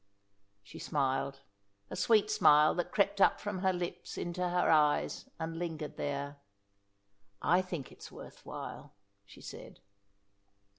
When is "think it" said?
7.61-7.99